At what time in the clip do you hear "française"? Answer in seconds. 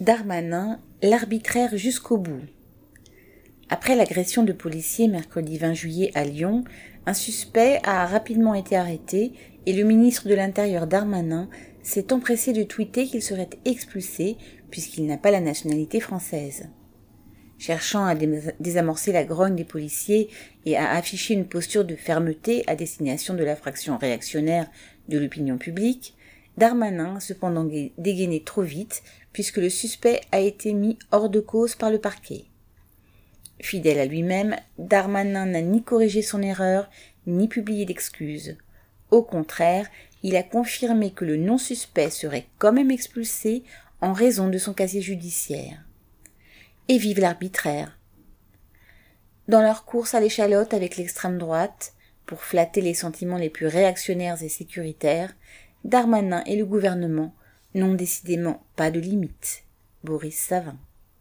15.98-16.68